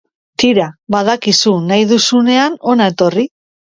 [0.43, 3.29] Tira, badakizu, nahi duzunean, hona etorri...